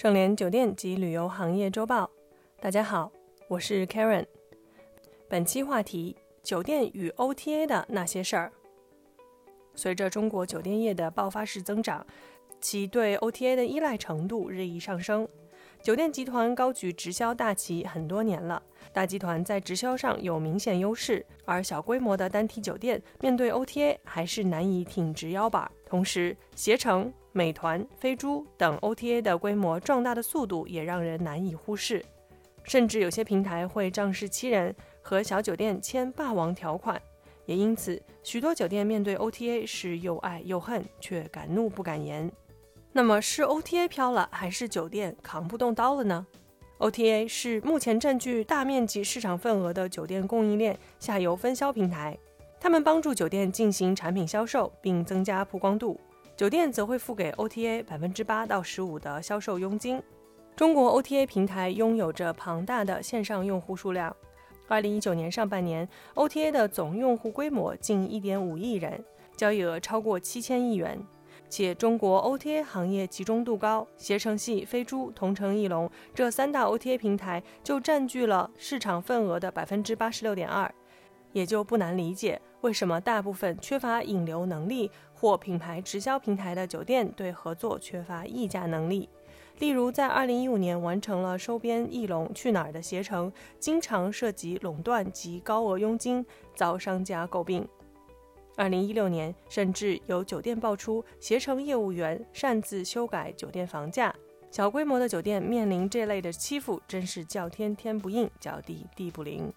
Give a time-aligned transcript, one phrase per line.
[0.00, 2.10] 盛联酒店及旅游行业周报，
[2.58, 3.12] 大家好，
[3.48, 4.24] 我是 Karen。
[5.28, 8.50] 本期话题：酒店与 OTA 的那些事儿。
[9.74, 12.06] 随着中国酒店业的爆发式增长，
[12.62, 15.28] 其对 OTA 的依赖程度日益上升。
[15.82, 18.62] 酒店集团高举直销大旗很多年了，
[18.94, 25.70] 大集团在直销上有明显优势，而小规模的单体酒店面对 OTA 还是难以挺直腰板。
[25.84, 27.12] 同时，携程。
[27.32, 32.04] 美团、飞猪等 OTA 的规模壮大的速度也让人难以忽视，
[32.64, 37.00] 甚至有些平台会仗势欺人，和小酒店签霸王条款。
[37.46, 42.30] 也因此，许多酒店面对 OTA 是又爱又恨，却敢怒不敢言。
[42.92, 46.26] 那么是 OTA 飘了，还是酒店扛不动刀了呢
[46.78, 52.18] ？OTA 是目前占据大面积市场份额的酒店供应链下游分销平台，
[52.60, 56.00] 他们帮助酒店进行产品销售，并增加曝光度。
[56.40, 60.02] 酒店则会付给 OTA 百分之八到十五的销售佣金。
[60.56, 64.16] 中国 OTA 平台拥有着庞大的线上用户数量。
[64.66, 69.04] 二零一九年上半年，OTA 的总用户规模近一点五亿人，
[69.36, 70.98] 交易额超过七千亿元。
[71.50, 80.74] 且中国 OTA 行业集中度高，携程系、飞猪、同城艺龙这三大 OTA 平台就占据了市场份额的百分之八十六点二。
[81.32, 89.08] 也就不难理解，为什么大部分缺乏引流能力或品牌直销平台的酒店对合作缺乏议价能力。
[89.58, 97.68] 例如，在2015年完成了收编艺龙去哪儿的携程，经常涉及垄断及高额佣金，遭商家诟病。
[98.56, 104.14] 2016年，甚至有酒店爆出携程业务员擅自修改酒店房价。
[104.50, 109.52] 小规模的酒店面临这类的欺负，真是叫天天不应，叫地地不灵。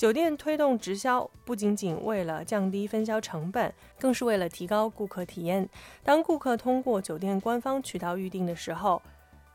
[0.00, 5.68] 酒店推动直销，不仅仅为了降低分销成本，更是为了提高顾客体验。
[6.02, 9.02] 当顾客通过酒店官方渠道预订的时候，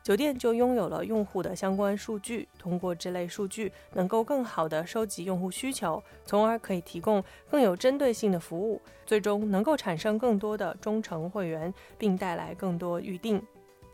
[0.04, 2.46] 酒店就拥有了用户的相关数据。
[2.60, 7.20] 通过这类数据，能够更好地收集用户需求，从而可以提供
[7.50, 13.42] 更有针对性的服务，最终能够产生更多的忠诚会员，并带来更多预订。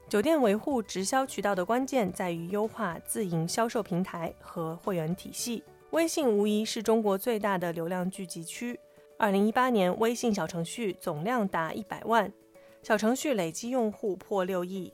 [0.06, 5.64] 酒店维护直销渠道的关键在于优化自营销售平台和会员体系。
[5.92, 8.80] 微信无疑是中国最大的流量聚集区。
[9.18, 12.32] 二零一八年，微信小程序总量达一百万，
[12.82, 14.90] 小程序累计用户破六亿，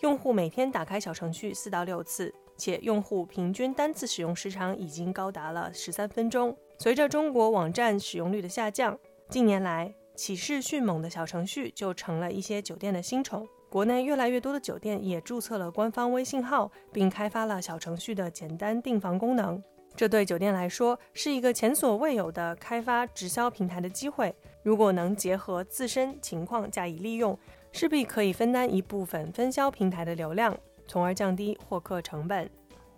[0.00, 6.56] 用户每天打开小程序四到六次，且用户平均单次使用时长已经高达了十三分钟。
[6.78, 8.98] 随着中国网站使用率的下降，
[9.28, 13.46] 近年来起势迅猛的小程序就成了一些酒店的新宠。
[13.68, 19.62] 国内越来越多的酒店也注册了官方微信号，并开发了小程序的简单订房功能。
[19.98, 24.32] 这对酒店来说是一个前所未有的开发直销平台的机会。
[24.62, 27.36] 如果能结合自身情况加以利用，
[27.72, 30.56] 势必可以分担一部分分销平台的流量，
[30.86, 32.48] 从而降低获客成本。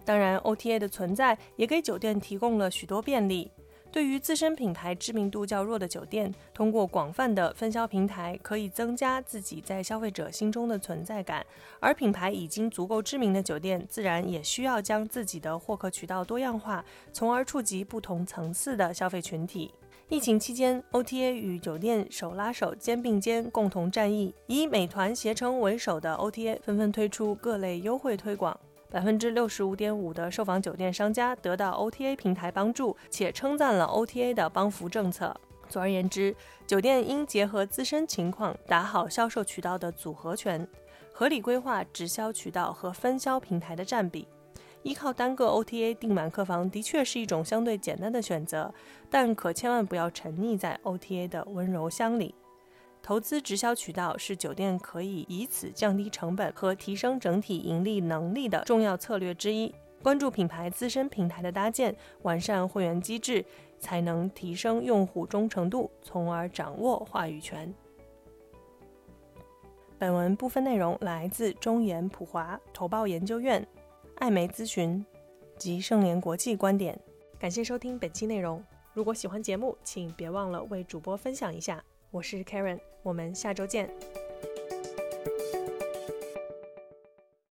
[0.05, 3.51] 当然，OTA 的存在也给酒店提供了许多便利。
[3.93, 11.43] 对于自身品牌知名度较弱的酒店，通过广泛的分销平台，可以增加自己在消费者心中的存在感；
[11.81, 19.75] 而品牌已经足够知名的酒店，自然也需要将自己的获客渠道多样化，从而触及不同层次的消费群体。
[20.09, 24.35] 疫情期间，OTA 与酒店手拉手、肩并肩，共同战役。
[24.47, 28.59] 以美团、携程为首的 OTA 纷纷推出各类优惠推广。
[28.91, 35.35] 百分之六十五点五的受访酒店商家得到 OTA 平台帮助，且称赞了 OTA 的帮扶政策。
[35.69, 36.35] 总而言之，
[36.67, 40.67] 酒店应结合自身情况，打好销售渠道的组合拳，
[41.13, 44.27] 合理规划直销渠道和分销平台的占比。
[44.83, 48.75] 依靠单个 OTA 订满客房的确是一种相对简单的选择，
[49.09, 52.35] 但可千万不要沉溺在 OTA 的温柔乡里。
[53.03, 59.75] 投资直销渠道是酒店可以以此降低成本和提升整体盈利能力的重要策略之一。
[60.03, 63.45] 关注品牌自身平台的搭建，完善会员机制，
[63.79, 67.73] 才能提升用户忠诚度，从而掌握话语权。
[69.99, 73.67] 本文部分内容来自中研普华投报研究院、
[74.17, 75.05] 艾媒咨询
[75.59, 76.99] 及盛联国际观点。
[77.39, 78.65] 感谢收听本期内容。
[78.95, 81.85] 如果喜欢节目，请别忘了为主播分享一下。
[82.11, 83.91] 我是 Karen，我们下周见。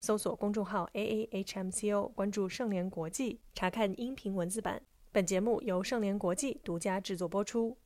[0.02, 4.82] 搜索公众号 A A H M C O，关注盛联国际，查看音频文字版。
[5.12, 7.78] 本节目由盛联国际独家制作播出。